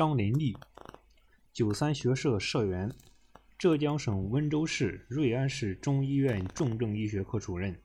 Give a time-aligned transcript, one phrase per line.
[0.00, 0.56] 张林立，
[1.52, 2.90] 九三学社社员，
[3.58, 7.78] 浙江省温州市瑞安市中医院重症医学科主任，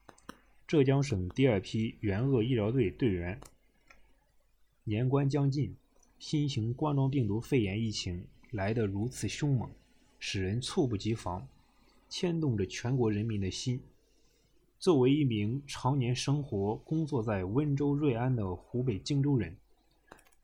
[0.65, 3.37] 浙江省第二批援鄂医疗队队员。
[4.85, 5.75] 年关将近，
[6.17, 9.69] 新型冠状病毒肺炎疫情来得如此凶猛，
[10.17, 11.45] 使人猝不及防，
[12.07, 13.81] 牵动着全国人民的心。
[14.79, 19.57] 作为一名常年生活、工作在温州、瑞安的湖北荆州人，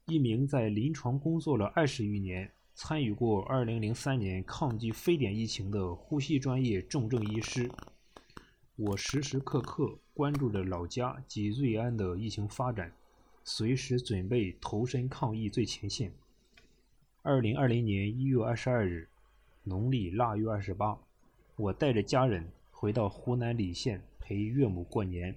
[0.06, 7.70] 一名在临床工作了二十余年、参与过2003年抗击非典疫情的呼吸专业重症医师，
[8.76, 12.92] 我时时刻刻关注着老家及瑞安的疫情发展，
[13.44, 16.12] 随时准备投身抗疫最前线。
[17.24, 19.10] 2020年1月22日，
[19.64, 20.98] 农历腊月二十八，
[21.56, 24.02] 我带着家人回到湖南澧县。
[24.24, 25.36] 陪岳母过年，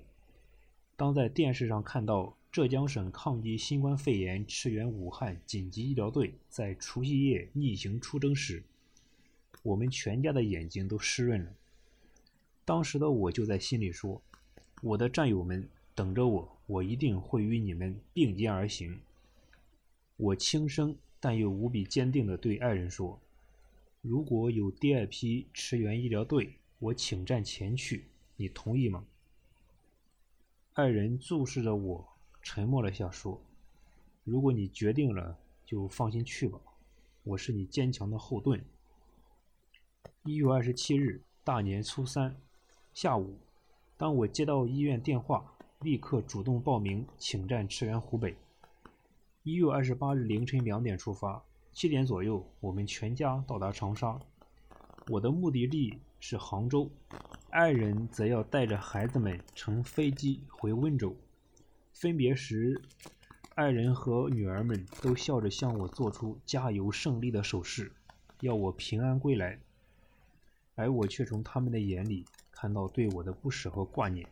[0.94, 8.62] 当在电视上看到浙江省抗击新冠肺炎驰援武汉紧急医疗队在除夕夜逆行出征时，
[9.64, 11.52] 我们全家的眼睛都湿润了。
[12.64, 14.22] 当时的我就在心里说
[14.82, 19.00] ：“我的战友们等着我，我一定会与你们并肩而行。”
[20.16, 23.20] 我轻声但又无比坚定地对爱人说
[24.00, 28.05] ：“如果有第二批驰援医疗队，我请战前去。”
[28.38, 29.05] 你同意吗？
[30.75, 32.13] 爱人注视着我，
[32.45, 33.41] 沉默了下，说
[34.23, 36.61] ：“如果你决定了，就放心去吧，
[37.23, 38.62] 我是你坚强的后盾。”
[40.25, 42.37] 一月二十七日，大年初三
[42.92, 43.34] 下午，
[43.97, 48.37] 当我接到医院电话，立刻主动报名请战驰援湖北。
[49.42, 54.20] 一月二十八日凌晨两点出发，七点左右，我们全家到达长沙。
[55.09, 56.91] 我的目的地是杭州。
[57.48, 61.17] 爱人则要带着孩子们乘飞机回温州。
[61.95, 62.83] 分别时，
[63.55, 67.92] 爱人和女儿们都笑着向我做出加油胜利的手势，
[68.41, 69.59] 要我平安归来。
[70.75, 74.28] 而我却从他们的眼里看到对我的不舍和挂念。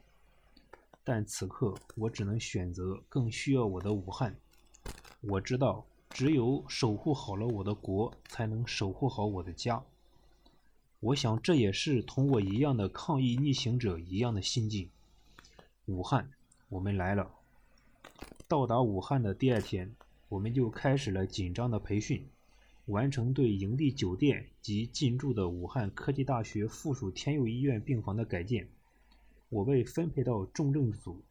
[1.04, 4.36] 但此刻，我只能选择更需要我的武汉。
[5.20, 9.82] 我知道，只有守护好了我的国，才能守护好我的家。
[10.98, 14.90] 我想，这也是同我一样的抗疫逆行者一样的心境。
[15.86, 16.28] 武汉，
[16.68, 17.30] 我们来了。
[18.52, 19.90] 到达武汉的第二天，
[20.28, 22.28] 我们就开始了紧张的培训，
[22.84, 28.68] 完成对营地酒店及进驻的武汉科技大学附属天佑医院病房的改建。
[29.48, 31.22] 我被分配到重症组，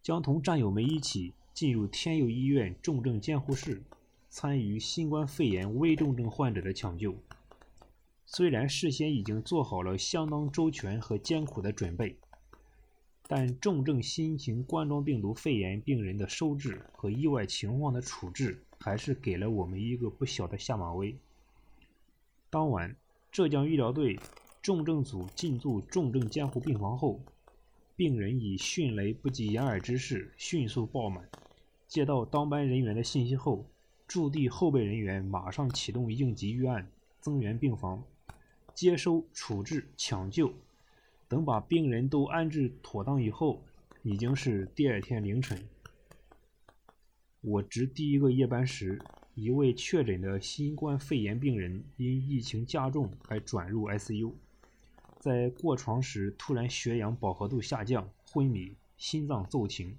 [0.00, 3.82] 将同战友们一起进入天佑医院重症监护室，
[4.28, 7.16] 参与新冠肺炎危重症患者的抢救。
[8.24, 12.14] 虽然事先已经做好了相当周全和艰苦的准备，
[13.32, 21.16] 但重症新型冠状病毒肺炎病人的收治和意外情况的处置，还是给了我们一个不小的下马威。
[22.50, 22.96] 当晚，
[23.30, 24.18] 浙江医疗队
[24.60, 27.20] 重症组进驻重症监护病房后，
[27.94, 31.24] 病人以迅雷不及掩耳之势迅速爆满。
[31.86, 33.64] 接到当班人员的信息后，
[34.08, 38.02] 驻地后备人员马上启动应急预案，增援病房。
[38.74, 40.52] 接收、处置、抢救，
[41.30, 43.62] 等把病人都安置妥当以后，
[44.02, 45.64] 已经是第二天凌晨。
[47.40, 49.00] 我值第一个夜班时，
[49.36, 54.32] 一位确诊的新冠肺炎病人因疫情加重而转入 ICU，
[55.20, 59.96] 在过床时突然血氧饱和度下降，昏迷，心脏骤停。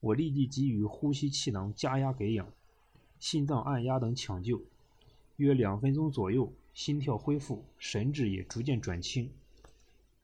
[0.00, 2.52] 我立即给予呼吸气囊加压给氧、
[3.20, 4.60] 心脏按压等抢救，
[5.36, 6.52] 约两分钟左右。
[6.74, 9.30] 心跳恢复，神志也逐渐转清。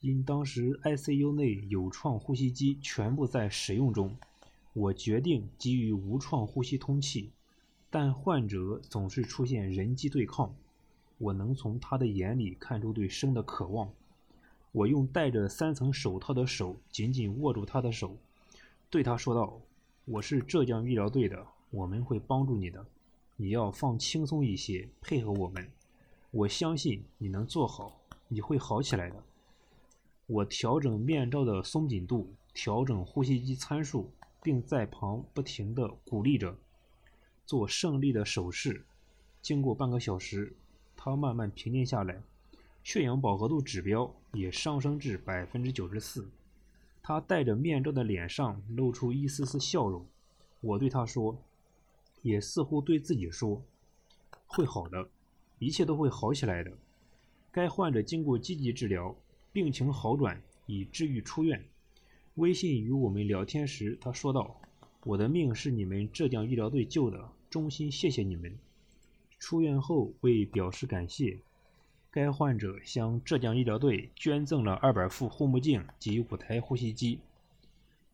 [0.00, 4.16] 因当时 ICU 内有创呼吸机全部在使用中，
[4.72, 7.30] 我决定给予无创呼吸通气。
[7.90, 10.54] 但患者总是出现人机对抗，
[11.16, 13.90] 我能从他的眼里看出对生的渴望。
[14.70, 18.16] 我用戴着三层手套的手紧紧握住他的手，
[18.90, 19.60] 对他说道
[20.04, 22.86] ：“我是浙江医疗队的，我们会帮助你的，
[23.36, 25.68] 你要放轻松一些，配合我们。”
[26.30, 29.24] 我相信你能做好，你会好起来的。
[30.28, 34.10] 我调整面罩的松紧度，调整呼吸机参数，
[34.42, 36.54] 并在旁不停地鼓励着，
[37.46, 38.84] 做胜利的手势。
[39.40, 40.54] 经过半个小时，
[40.94, 42.20] 他慢慢平静下来，
[42.84, 46.28] 血氧饱和度指标也上升至百分之九十四。
[47.02, 50.04] 他戴着面罩的脸上露出一丝丝笑容。
[50.60, 51.38] 我对他说，
[52.20, 53.62] 也似乎对自己说，
[54.46, 55.08] 会好的。
[55.58, 56.70] 一切都会好起来的。
[57.50, 59.16] 该患者经过积极治疗，
[59.52, 61.64] 病情好转，已治愈出院。
[62.34, 64.60] 微信与我们聊天时，他说道
[65.04, 68.56] ：“我的命是你们浙江医疗队救的，衷心谢谢你们。
[69.38, 71.38] 出院后为表示感谢，
[72.10, 77.18] 该患者向浙江医疗队捐赠了二百副护目镜及五台呼吸机。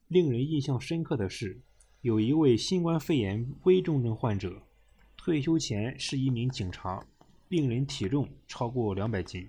[0.08, 1.58] 令人印象深刻的是，
[2.02, 4.62] 有一位新冠肺炎危重症患者，
[5.16, 7.04] 退休前是一名警察，
[7.48, 9.48] 病人体重超过两百斤。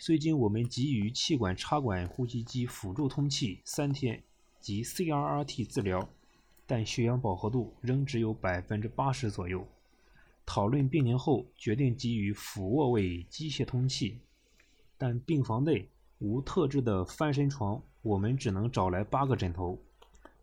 [0.00, 4.22] 虽经我们给予气管插管呼吸机辅助通气三天
[4.60, 6.08] 及 CRRT 治疗，
[6.66, 9.66] 但血氧饱和度仍只有百分之八十左右。
[10.46, 14.18] 讨论病情后，决定给予俯卧位机械通气，
[14.96, 15.88] 但病房内
[16.20, 19.76] 无特制的翻身床，我们只能找来八个枕头，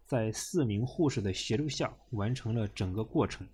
[0.06, 3.48] 在四名护士的协助下完成了整个过程。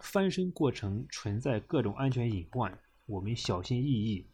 [0.00, 4.26] 翻身过程存在各种安全隐患，我们小心翼翼。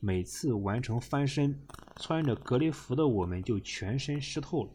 [0.00, 1.60] 每次完成翻身，
[1.96, 4.70] 穿着隔离服的我们就全身湿透了。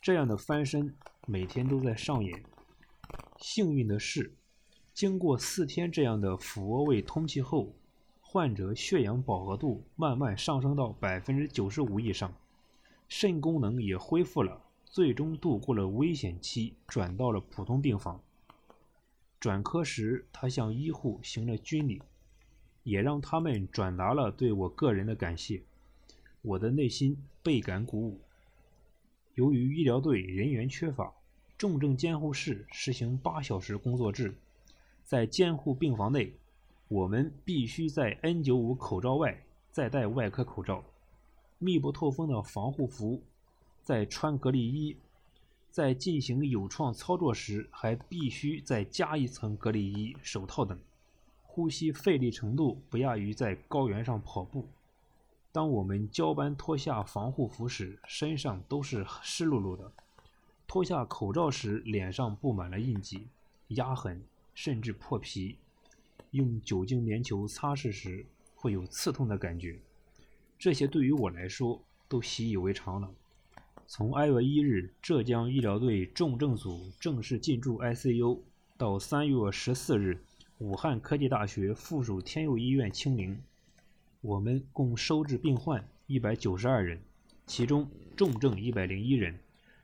[0.00, 0.94] 这样的翻身
[1.26, 2.42] 每天都在上演。
[3.38, 4.32] 幸运的是。
[4.94, 7.74] 经过四天这样的俯卧位通气后，
[8.22, 12.34] 患者血氧饱和度慢慢上升到百分之九十五以上，
[13.06, 18.22] 肾功能也恢复了，最终度过了危险期，转到了普通病房。
[19.38, 22.00] 转科时，他向医护行了军礼，
[22.86, 25.60] 也让他们转达了对我个人的感谢。
[26.40, 28.20] 我的内心倍感鼓舞。
[29.34, 31.12] 由于医疗队人员缺乏，
[31.58, 34.32] 重症监护室实行八小时工作制。
[35.02, 36.32] 在监护病房内，
[36.86, 39.36] 我们必须在 N95 口罩外
[39.72, 40.84] 再戴外科口罩、
[41.58, 43.20] 密不透风的防护服，
[43.82, 44.96] 再穿隔离衣。
[45.72, 50.78] 在进行有创操作时，还必须再加一层隔离衣、手套等。
[51.56, 54.68] 呼吸费力程度不亚于在高原上跑步。
[55.50, 59.90] 当我们交班脱下防护服时，身上都是湿漉漉的；
[60.66, 63.28] 脱下口罩时，脸上布满了印记、
[63.68, 64.22] 压痕。
[64.54, 65.56] 甚至破皮，
[66.32, 69.78] 用酒精棉球擦拭时会有刺痛的感觉，
[70.58, 73.10] 这些对于我来说都习以为常了。
[73.86, 78.40] 从二月一日浙江医疗队重症组正式进驻 ICU，
[78.76, 80.22] 到三月十四日
[80.58, 83.38] 武汉科技大学附属天佑医院清零，
[84.22, 86.98] 我们共收治病患一百九十二人，
[87.46, 87.86] 其中
[88.16, 89.38] 重症一百零一人，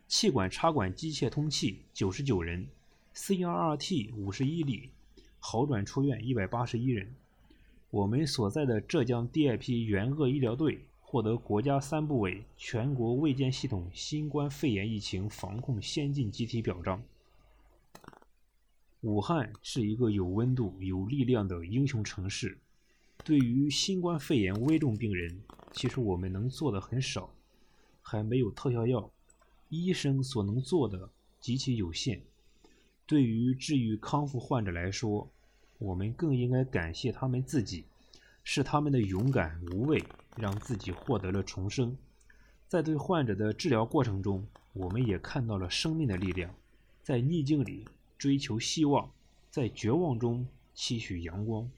[0.08, 2.66] 气管插管机械通气九十九人。
[3.14, 4.88] CRRT 五十一例，
[5.38, 7.14] 好转出院一百八十一人。
[7.90, 17.02] 我们所在的浙江第二批援鄂医疗队获得国家三部委全国卫健系统新冠肺炎疫情防控先进集体表彰。
[19.02, 22.56] 武汉是一个有温度、有力量的英雄城市。
[23.24, 25.40] 对于新冠肺炎危重病人，
[25.72, 27.28] 其实我们能做的很少，
[28.00, 29.10] 还没有特效药，
[29.68, 31.10] 医生所能做的
[31.40, 32.22] 极其有限。
[33.04, 35.28] 对于治愈康复患者来说，
[35.78, 37.84] 我们更应该感谢他们自己，
[38.44, 40.00] 是他们的勇敢无畏，
[40.36, 41.96] 让自己获得了重生。
[42.68, 46.54] 在对患者的治疗过程中，我们也看到了生命的力量。
[47.02, 47.84] 在逆境里
[48.22, 49.10] 追求希望，
[49.50, 51.68] 在绝望中期许阳光。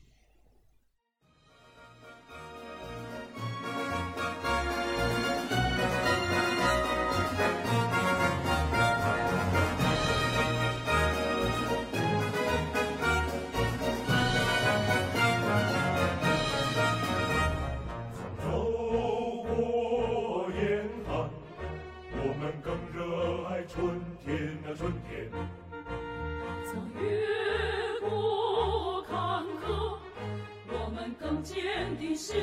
[32.26, 32.34] 信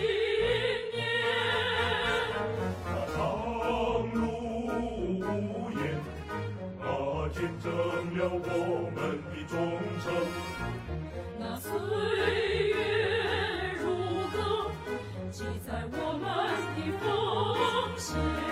[0.93, 1.01] 念
[2.85, 3.17] 那长
[4.13, 4.21] 路
[5.17, 5.81] 无言
[6.79, 6.85] 那
[7.29, 7.65] 见证
[8.15, 9.57] 了我们的忠
[10.03, 10.05] 诚
[11.39, 11.67] 那岁
[12.67, 13.83] 月如
[14.29, 14.37] 歌
[15.31, 16.23] 记载我们
[16.75, 17.03] 的奉
[17.97, 18.50] 献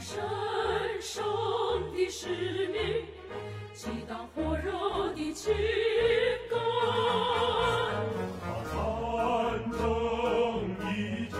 [0.00, 0.20] 神
[1.00, 1.24] 圣
[1.92, 2.28] 的使
[2.68, 3.06] 命，
[3.72, 5.54] 激荡火热的情
[6.50, 6.58] 感。
[8.40, 8.74] 把战
[9.70, 9.78] 争
[10.90, 11.38] 一争，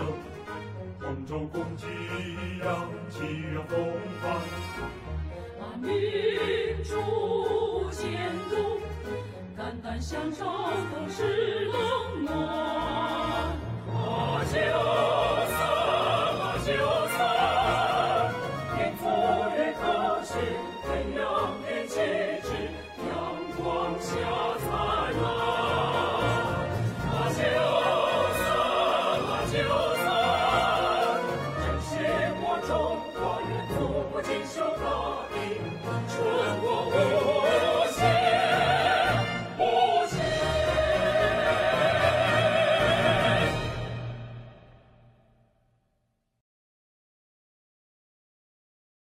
[0.99, 1.85] 同舟共济，
[2.63, 3.17] 扬起
[3.67, 3.71] 风
[4.21, 4.23] 帆。
[5.59, 5.87] 把民
[6.83, 8.53] 主监督，
[9.55, 11.64] 肝胆相照，共事